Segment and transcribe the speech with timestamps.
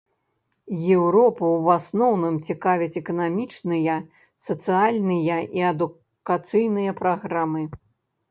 [0.93, 3.97] Еўропу ў асноўным цікавяць эканамічныя,
[4.47, 7.63] сацыяльныя і адукацыйныя праграмы.